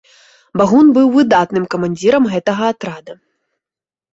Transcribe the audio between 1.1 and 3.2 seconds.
выбарным камандзірам гэтага атрада.